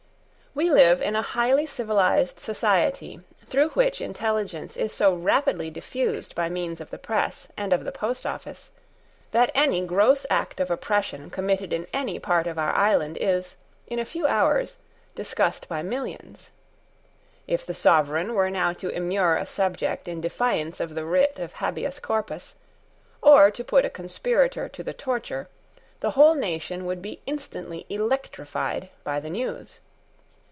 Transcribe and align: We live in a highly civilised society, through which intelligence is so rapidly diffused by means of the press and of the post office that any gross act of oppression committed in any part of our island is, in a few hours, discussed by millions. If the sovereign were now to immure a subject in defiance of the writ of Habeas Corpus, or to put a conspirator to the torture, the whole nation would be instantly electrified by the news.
We 0.53 0.69
live 0.69 1.01
in 1.01 1.15
a 1.15 1.21
highly 1.21 1.65
civilised 1.65 2.37
society, 2.37 3.21
through 3.47 3.69
which 3.69 4.01
intelligence 4.01 4.75
is 4.75 4.91
so 4.91 5.13
rapidly 5.13 5.69
diffused 5.69 6.35
by 6.35 6.49
means 6.49 6.81
of 6.81 6.89
the 6.89 6.97
press 6.97 7.47
and 7.55 7.71
of 7.71 7.85
the 7.85 7.91
post 7.93 8.25
office 8.25 8.71
that 9.31 9.49
any 9.55 9.79
gross 9.85 10.25
act 10.29 10.59
of 10.59 10.69
oppression 10.69 11.29
committed 11.29 11.71
in 11.71 11.87
any 11.93 12.19
part 12.19 12.47
of 12.47 12.59
our 12.59 12.73
island 12.73 13.17
is, 13.21 13.55
in 13.87 13.97
a 13.97 14.03
few 14.03 14.27
hours, 14.27 14.75
discussed 15.15 15.69
by 15.69 15.81
millions. 15.81 16.51
If 17.47 17.65
the 17.65 17.73
sovereign 17.73 18.33
were 18.35 18.49
now 18.49 18.73
to 18.73 18.89
immure 18.89 19.37
a 19.37 19.45
subject 19.45 20.09
in 20.09 20.19
defiance 20.19 20.81
of 20.81 20.95
the 20.95 21.05
writ 21.05 21.39
of 21.39 21.53
Habeas 21.53 22.01
Corpus, 22.01 22.55
or 23.21 23.51
to 23.51 23.63
put 23.63 23.85
a 23.85 23.89
conspirator 23.89 24.67
to 24.67 24.83
the 24.83 24.93
torture, 24.93 25.47
the 26.01 26.11
whole 26.11 26.35
nation 26.35 26.85
would 26.85 27.01
be 27.01 27.21
instantly 27.25 27.85
electrified 27.89 28.89
by 29.05 29.21
the 29.21 29.29
news. 29.29 29.79